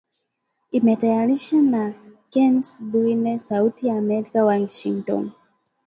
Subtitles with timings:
[0.77, 1.83] Imetayarishwa na
[2.31, 5.23] Kennes Bwire, Sauti ya Amerika, Washington.